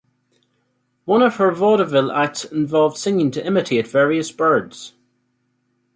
[1.05, 4.95] One of her vaudeville acts involved singing to imitate various birds.